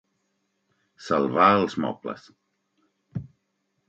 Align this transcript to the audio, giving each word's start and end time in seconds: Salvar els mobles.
Salvar 1.07 1.49
els 1.57 1.75
mobles. 1.83 2.23